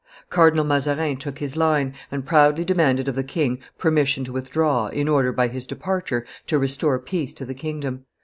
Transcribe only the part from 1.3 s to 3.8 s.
his line, and loudly demanded of the king